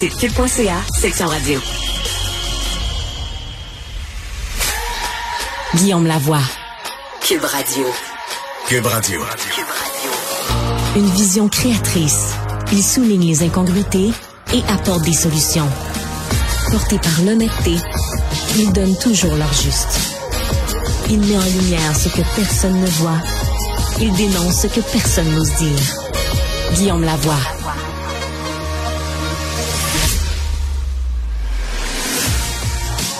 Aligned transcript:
Cube.ca, 0.00 0.76
section 0.98 1.26
radio. 1.26 1.60
Guillaume 5.74 6.06
Lavoie. 6.06 6.40
Cube 7.20 7.44
Radio. 7.44 7.84
Cube 8.66 8.86
Radio. 8.86 9.20
Cube 9.20 9.66
Radio. 9.68 10.10
Une 10.96 11.10
vision 11.10 11.48
créatrice. 11.50 12.32
Il 12.72 12.82
souligne 12.82 13.26
les 13.26 13.42
incongruités 13.42 14.10
et 14.54 14.62
apporte 14.68 15.02
des 15.02 15.12
solutions. 15.12 15.68
Porté 16.70 16.98
par 16.98 17.20
l'honnêteté, 17.26 17.76
il 18.56 18.72
donne 18.72 18.96
toujours 18.96 19.34
leur 19.34 19.52
juste. 19.52 20.00
Il 21.10 21.20
met 21.20 21.36
en 21.36 21.60
lumière 21.60 21.94
ce 21.94 22.08
que 22.08 22.22
personne 22.36 22.80
ne 22.80 22.86
voit. 22.86 23.20
Il 24.00 24.14
dénonce 24.14 24.62
ce 24.62 24.66
que 24.66 24.80
personne 24.80 25.30
n'ose 25.30 25.54
dire. 25.56 25.78
Guillaume 26.72 27.04
Lavoie. 27.04 27.36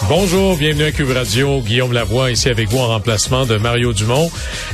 Bonjour, 0.09 0.57
bienvenue 0.57 0.83
à 0.83 0.91
Cube 0.91 1.11
Radio. 1.11 1.61
Guillaume 1.61 1.93
Lavoie 1.93 2.31
ici 2.31 2.49
avec 2.49 2.67
vous 2.69 2.79
en 2.79 2.87
remplacement 2.87 3.45
de 3.45 3.57
Mario 3.57 3.93
Dumont. 3.93 4.29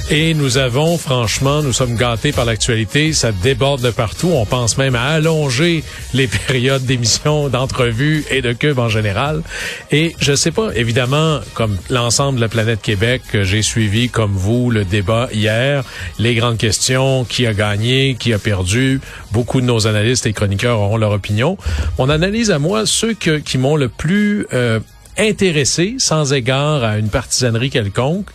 Et 0.10 0.34
nous 0.34 0.58
avons, 0.58 0.98
franchement, 0.98 1.62
nous 1.62 1.74
sommes 1.74 1.96
gâtés 1.96 2.32
par 2.32 2.46
l'actualité. 2.46 3.14
Ça 3.14 3.32
déborde 3.32 3.82
de 3.82 3.92
partout. 3.92 4.32
On 4.34 4.46
pense 4.46 4.78
même 4.78 4.96
à 4.96 5.04
allonger 5.04 5.84
les 6.14 6.28
périodes 6.48 6.86
d'émissions, 6.86 7.50
d'entrevues 7.50 8.26
et 8.32 8.42
de 8.42 8.54
Cube 8.54 8.80
en 8.80 8.90
général. 8.90 9.44
Et 9.92 10.16
je 10.20 10.34
sais 10.34 10.52
pas, 10.52 10.72
évidemment, 10.76 11.40
comme 11.54 11.78
l'ensemble 11.90 12.38
de 12.38 12.42
la 12.42 12.50
planète 12.50 12.82
Québec, 12.82 13.22
j'ai 13.34 13.62
suivi, 13.62 14.10
comme 14.10 14.34
vous, 14.34 14.72
le 14.72 14.86
débat 14.86 15.30
hier, 15.34 15.84
les 16.18 16.36
grandes 16.36 16.58
questions, 16.58 17.26
qui 17.26 17.46
a 17.46 17.54
gagné, 17.54 18.16
qui 18.18 18.34
a 18.34 18.40
perdu. 18.40 19.02
Beaucoup 19.32 19.62
de 19.62 19.66
nos 19.66 19.86
analystes 19.88 20.26
et 20.26 20.34
chroniqueurs 20.34 20.80
auront 20.80 20.98
leur 20.98 21.12
opinion. 21.12 21.58
Mon 22.00 22.10
analyse 22.10 22.50
à 22.50 22.60
moi, 22.60 22.86
ceux 22.86 23.14
qui 23.14 23.58
m'ont 23.58 23.76
le 23.76 23.90
plus... 23.90 24.48
Euh, 24.54 24.80
intéressés, 25.18 25.96
sans 25.98 26.34
égard 26.34 26.84
à 26.84 26.98
une 26.98 27.10
partisanerie 27.10 27.70
quelconque, 27.70 28.30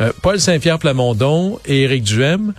euh, 0.00 0.12
Paul 0.22 0.40
Saint-Pierre 0.40 0.78
Plamondon 0.78 1.60
et 1.66 1.82
Éric 1.82 2.04
Duhem, 2.04 2.52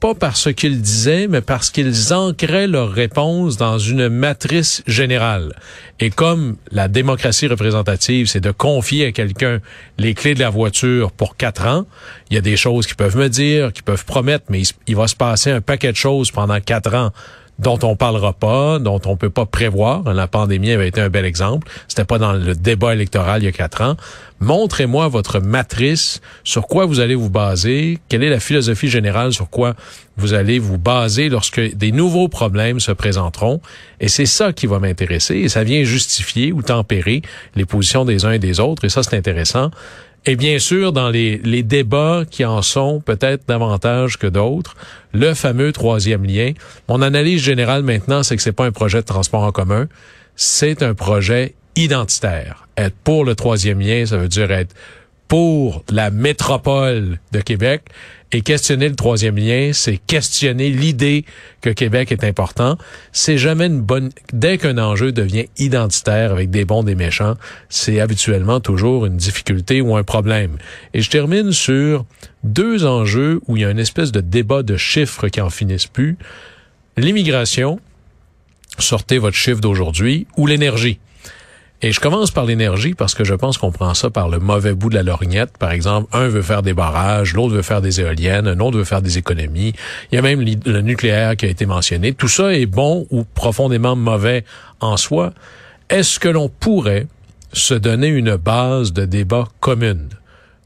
pas 0.00 0.14
parce 0.14 0.52
qu'ils 0.52 0.80
disaient, 0.80 1.26
mais 1.28 1.40
parce 1.40 1.70
qu'ils 1.70 2.14
ancraient 2.14 2.68
leur 2.68 2.90
réponse 2.90 3.56
dans 3.56 3.78
une 3.78 4.08
matrice 4.08 4.82
générale. 4.86 5.56
Et 5.98 6.10
comme 6.10 6.56
la 6.70 6.86
démocratie 6.86 7.48
représentative, 7.48 8.26
c'est 8.26 8.40
de 8.40 8.52
confier 8.52 9.06
à 9.06 9.12
quelqu'un 9.12 9.58
les 9.98 10.14
clés 10.14 10.34
de 10.34 10.40
la 10.40 10.50
voiture 10.50 11.10
pour 11.10 11.36
quatre 11.36 11.66
ans, 11.66 11.84
il 12.30 12.34
y 12.34 12.38
a 12.38 12.42
des 12.42 12.56
choses 12.56 12.86
qu'ils 12.86 12.96
peuvent 12.96 13.16
me 13.16 13.28
dire, 13.28 13.72
qu'ils 13.72 13.82
peuvent 13.82 14.04
promettre, 14.04 14.44
mais 14.48 14.62
il 14.86 14.94
va 14.94 15.08
se 15.08 15.16
passer 15.16 15.50
un 15.50 15.60
paquet 15.60 15.90
de 15.90 15.96
choses 15.96 16.30
pendant 16.30 16.60
quatre 16.60 16.94
ans 16.94 17.10
dont 17.58 17.78
on 17.82 17.96
parlera 17.96 18.32
pas, 18.32 18.78
dont 18.78 19.00
on 19.04 19.16
peut 19.16 19.30
pas 19.30 19.46
prévoir. 19.46 20.12
La 20.14 20.28
pandémie 20.28 20.70
avait 20.70 20.88
été 20.88 21.00
un 21.00 21.08
bel 21.08 21.24
exemple. 21.24 21.68
C'était 21.88 22.04
pas 22.04 22.18
dans 22.18 22.32
le 22.32 22.54
débat 22.54 22.94
électoral 22.94 23.42
il 23.42 23.46
y 23.46 23.48
a 23.48 23.52
quatre 23.52 23.82
ans. 23.82 23.96
Montrez-moi 24.40 25.08
votre 25.08 25.40
matrice, 25.40 26.20
sur 26.44 26.68
quoi 26.68 26.86
vous 26.86 27.00
allez 27.00 27.16
vous 27.16 27.30
baser, 27.30 27.98
quelle 28.08 28.22
est 28.22 28.30
la 28.30 28.38
philosophie 28.38 28.88
générale 28.88 29.32
sur 29.32 29.50
quoi 29.50 29.74
vous 30.16 30.32
allez 30.32 30.60
vous 30.60 30.78
baser 30.78 31.28
lorsque 31.28 31.60
des 31.60 31.90
nouveaux 31.90 32.28
problèmes 32.28 32.78
se 32.78 32.92
présenteront? 32.92 33.60
Et 33.98 34.06
c'est 34.06 34.26
ça 34.26 34.52
qui 34.52 34.68
va 34.68 34.78
m'intéresser. 34.78 35.36
Et 35.36 35.48
ça 35.48 35.64
vient 35.64 35.82
justifier 35.82 36.52
ou 36.52 36.62
tempérer 36.62 37.22
les 37.56 37.64
positions 37.64 38.04
des 38.04 38.24
uns 38.24 38.32
et 38.32 38.38
des 38.38 38.60
autres. 38.60 38.84
Et 38.84 38.88
ça, 38.88 39.02
c'est 39.02 39.16
intéressant. 39.16 39.72
Et 40.26 40.36
bien 40.36 40.58
sûr, 40.58 40.92
dans 40.92 41.08
les, 41.08 41.38
débats 41.62 42.24
qui 42.30 42.44
en 42.44 42.62
sont 42.62 43.00
peut-être 43.00 43.46
davantage 43.48 44.18
que 44.18 44.26
d'autres, 44.26 44.76
le 45.12 45.34
fameux 45.34 45.72
troisième 45.72 46.24
lien. 46.24 46.52
Mon 46.88 47.02
analyse 47.02 47.42
générale 47.42 47.82
maintenant, 47.82 48.22
c'est 48.22 48.36
que 48.36 48.42
c'est 48.42 48.52
pas 48.52 48.66
un 48.66 48.72
projet 48.72 48.98
de 48.98 49.06
transport 49.06 49.42
en 49.42 49.52
commun, 49.52 49.88
c'est 50.36 50.82
un 50.82 50.94
projet 50.94 51.54
identitaire. 51.76 52.68
Être 52.76 52.96
pour 53.04 53.24
le 53.24 53.34
troisième 53.34 53.80
lien, 53.80 54.04
ça 54.04 54.18
veut 54.18 54.28
dire 54.28 54.50
être 54.50 54.74
pour 55.28 55.84
la 55.90 56.10
métropole 56.10 57.20
de 57.32 57.40
Québec. 57.40 57.82
Et 58.30 58.42
questionner 58.42 58.90
le 58.90 58.94
troisième 58.94 59.38
lien, 59.38 59.70
c'est 59.72 59.96
questionner 59.96 60.68
l'idée 60.68 61.24
que 61.62 61.70
Québec 61.70 62.12
est 62.12 62.24
important. 62.24 62.76
C'est 63.10 63.38
jamais 63.38 63.66
une 63.66 63.80
bonne... 63.80 64.10
Dès 64.34 64.58
qu'un 64.58 64.76
enjeu 64.76 65.12
devient 65.12 65.46
identitaire 65.56 66.32
avec 66.32 66.50
des 66.50 66.66
bons, 66.66 66.82
des 66.82 66.94
méchants, 66.94 67.36
c'est 67.70 68.00
habituellement 68.00 68.60
toujours 68.60 69.06
une 69.06 69.16
difficulté 69.16 69.80
ou 69.80 69.96
un 69.96 70.02
problème. 70.02 70.58
Et 70.92 71.00
je 71.00 71.08
termine 71.08 71.52
sur 71.52 72.04
deux 72.44 72.84
enjeux 72.84 73.40
où 73.46 73.56
il 73.56 73.62
y 73.62 73.64
a 73.64 73.70
une 73.70 73.78
espèce 73.78 74.12
de 74.12 74.20
débat 74.20 74.62
de 74.62 74.76
chiffres 74.76 75.28
qui 75.28 75.40
en 75.40 75.48
finissent 75.48 75.86
plus. 75.86 76.18
L'immigration, 76.98 77.80
sortez 78.78 79.16
votre 79.16 79.36
chiffre 79.36 79.60
d'aujourd'hui, 79.60 80.26
ou 80.36 80.46
l'énergie. 80.46 80.98
Et 81.80 81.92
je 81.92 82.00
commence 82.00 82.32
par 82.32 82.44
l'énergie 82.44 82.94
parce 82.94 83.14
que 83.14 83.22
je 83.22 83.34
pense 83.34 83.56
qu'on 83.56 83.70
prend 83.70 83.94
ça 83.94 84.10
par 84.10 84.28
le 84.28 84.40
mauvais 84.40 84.74
bout 84.74 84.90
de 84.90 84.96
la 84.96 85.04
lorgnette. 85.04 85.56
Par 85.58 85.70
exemple, 85.70 86.08
un 86.12 86.26
veut 86.26 86.42
faire 86.42 86.62
des 86.62 86.74
barrages, 86.74 87.34
l'autre 87.34 87.54
veut 87.54 87.62
faire 87.62 87.80
des 87.80 88.00
éoliennes, 88.00 88.48
un 88.48 88.58
autre 88.58 88.78
veut 88.78 88.84
faire 88.84 89.00
des 89.00 89.16
économies. 89.16 89.74
Il 90.10 90.16
y 90.16 90.18
a 90.18 90.22
même 90.22 90.40
le 90.40 90.80
nucléaire 90.80 91.36
qui 91.36 91.46
a 91.46 91.48
été 91.48 91.66
mentionné. 91.66 92.14
Tout 92.14 92.26
ça 92.26 92.52
est 92.52 92.66
bon 92.66 93.06
ou 93.10 93.22
profondément 93.22 93.94
mauvais 93.94 94.44
en 94.80 94.96
soi. 94.96 95.32
Est-ce 95.88 96.18
que 96.18 96.28
l'on 96.28 96.48
pourrait 96.48 97.06
se 97.52 97.74
donner 97.74 98.08
une 98.08 98.34
base 98.34 98.92
de 98.92 99.04
débat 99.04 99.44
commune 99.60 100.08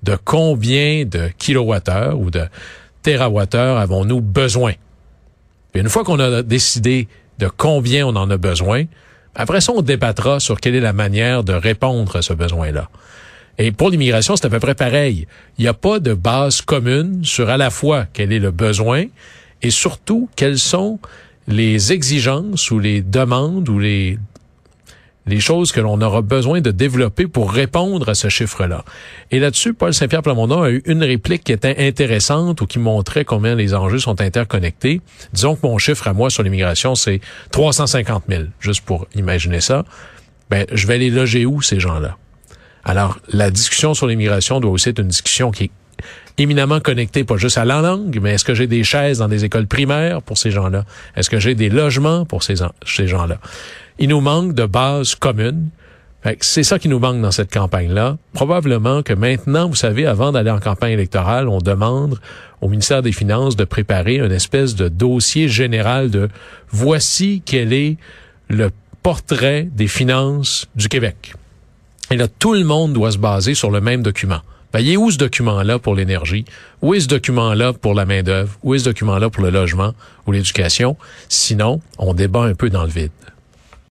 de 0.02 0.16
combien 0.24 1.04
de 1.04 1.28
kilowattheures 1.36 2.18
ou 2.18 2.30
de 2.30 2.44
térawattheures 3.02 3.76
avons-nous 3.76 4.22
besoin? 4.22 4.72
Et 5.74 5.80
une 5.80 5.90
fois 5.90 6.04
qu'on 6.04 6.18
a 6.20 6.42
décidé 6.42 7.06
de 7.38 7.48
combien 7.48 8.06
on 8.06 8.16
en 8.16 8.30
a 8.30 8.38
besoin, 8.38 8.84
après 9.34 9.60
ça, 9.60 9.72
on 9.72 9.82
débattra 9.82 10.41
sur 10.41 10.60
quelle 10.60 10.75
est 10.75 10.81
la 10.81 10.93
manière 10.93 11.43
de 11.43 11.53
répondre 11.53 12.16
à 12.16 12.22
ce 12.22 12.32
besoin-là. 12.32 12.88
Et 13.59 13.72
pour 13.72 13.91
l'immigration, 13.91 14.37
c'est 14.37 14.47
à 14.47 14.50
peu 14.50 14.60
près 14.60 14.75
pareil. 14.75 15.26
Il 15.59 15.62
n'y 15.62 15.69
a 15.69 15.75
pas 15.75 16.00
de 16.00 16.15
base 16.15 16.62
commune 16.62 17.25
sur 17.25 17.48
à 17.50 17.56
la 17.56 17.71
fois 17.71 18.06
quel 18.12 18.32
est 18.32 18.38
le 18.38 18.50
besoin 18.50 19.04
et 19.62 19.71
surtout 19.71 20.28
quelles 20.37 20.59
sont 20.59 20.98
les 21.48 21.92
exigences 21.92 22.71
ou 22.71 22.78
les 22.78 23.03
demandes 23.03 23.69
ou 23.69 23.78
les 23.78 24.19
les 25.27 25.41
choses 25.41 25.72
que 25.72 25.81
l'on 25.81 26.00
aura 26.00 26.22
besoin 26.22 26.60
de 26.60 26.71
développer 26.71 27.27
pour 27.27 27.53
répondre 27.53 28.09
à 28.09 28.15
ce 28.15 28.28
chiffre-là. 28.28 28.84
Et 29.31 29.38
là-dessus, 29.38 29.75
Paul 29.75 29.94
Saint-Pierre 29.94 30.22
Plamondon 30.22 30.62
a 30.62 30.71
eu 30.71 30.83
une 30.87 31.03
réplique 31.03 31.44
qui 31.44 31.53
était 31.53 31.77
intéressante 31.78 32.60
ou 32.60 32.66
qui 32.66 32.78
montrait 32.78 33.25
combien 33.25 33.55
les 33.55 33.75
enjeux 33.75 33.99
sont 33.99 34.21
interconnectés. 34.21 35.00
Disons 35.33 35.56
que 35.56 35.66
mon 35.66 35.78
chiffre 35.78 36.09
à 36.09 36.12
moi 36.12 36.31
sur 36.31 36.43
l'immigration, 36.43 36.94
c'est 36.94 37.21
350 37.53 38.25
000, 38.28 38.44
juste 38.60 38.84
pour 38.84 39.06
imaginer 39.15 39.60
ça. 39.60 39.84
Ben, 40.50 40.66
je 40.72 40.87
vais 40.87 40.99
les 40.99 41.10
loger 41.10 41.47
où, 41.47 41.62
ces 41.62 41.81
gens-là? 41.81 42.16
Alors, 42.84 43.19
la 43.28 43.50
discussion 43.50 43.94
sur 43.94 44.06
l'immigration 44.06 44.60
doit 44.60 44.72
aussi 44.72 44.89
être 44.89 44.99
une 44.99 45.09
discussion 45.09 45.53
qui 45.53 45.65
est 45.65 45.71
éminemment 46.39 46.81
connectée, 46.81 47.25
pas 47.25 47.37
juste 47.37 47.59
à 47.59 47.65
la 47.65 47.81
langue, 47.81 48.19
mais 48.21 48.34
est-ce 48.34 48.44
que 48.44 48.54
j'ai 48.54 48.66
des 48.66 48.84
chaises 48.84 49.19
dans 49.19 49.28
des 49.28 49.44
écoles 49.44 49.66
primaires 49.66 50.22
pour 50.22 50.39
ces 50.39 50.50
gens-là? 50.50 50.84
Est-ce 51.16 51.31
que 51.31 51.39
j'ai 51.39 51.54
des 51.54 51.69
logements 51.69 52.25
pour 52.25 52.43
ces, 52.43 52.56
ces 52.87 53.06
gens-là? 53.06 53.39
Il 53.98 54.08
nous 54.08 54.20
manque 54.20 54.54
de 54.54 54.66
bases 54.66 55.14
communes. 55.14 55.69
C'est 56.41 56.62
ça 56.62 56.78
qui 56.78 56.88
nous 56.88 57.00
manque 57.00 57.20
dans 57.20 57.32
cette 57.32 57.53
campagne-là. 57.53 58.16
Probablement 58.32 59.03
que 59.03 59.12
maintenant, 59.12 59.69
vous 59.69 59.75
savez, 59.75 60.06
avant 60.06 60.30
d'aller 60.30 60.50
en 60.50 60.60
campagne 60.60 60.92
électorale, 60.92 61.48
on 61.48 61.58
demande 61.58 62.19
au 62.60 62.69
ministère 62.69 63.03
des 63.03 63.10
Finances 63.10 63.56
de 63.56 63.64
préparer 63.64 64.16
une 64.16 64.30
espèce 64.30 64.76
de 64.76 64.88
dossier 64.88 65.48
général 65.48 66.10
de 66.10 66.28
voici 66.70 67.42
quel 67.44 67.72
est 67.72 67.97
le 68.48 68.70
portrait 69.03 69.69
des 69.72 69.88
finances 69.88 70.66
du 70.76 70.88
Québec. 70.88 71.34
Et 72.10 72.16
là, 72.16 72.28
tout 72.28 72.54
le 72.54 72.62
monde 72.62 72.92
doit 72.92 73.10
se 73.10 73.19
baser 73.19 73.54
sur 73.54 73.70
le 73.70 73.80
même 73.80 74.03
document. 74.03 74.41
Ben, 74.72 74.80
il 74.80 74.92
est 74.92 74.97
où 74.97 75.10
ce 75.10 75.19
document-là 75.19 75.78
pour 75.78 75.94
l'énergie? 75.94 76.44
Où 76.80 76.94
est 76.94 77.00
ce 77.00 77.09
document-là 77.09 77.72
pour 77.72 77.94
la 77.94 78.06
main-d'œuvre? 78.06 78.56
Où 78.62 78.74
est 78.74 78.78
ce 78.78 78.84
document-là 78.84 79.28
pour 79.28 79.42
le 79.42 79.50
logement 79.50 79.92
ou 80.26 80.32
l'éducation? 80.32 80.97
Sinon, 81.28 81.80
on 81.98 82.14
débat 82.14 82.44
un 82.44 82.54
peu 82.54 82.70
dans 82.70 82.84
le 82.84 82.91
vide. 82.91 83.10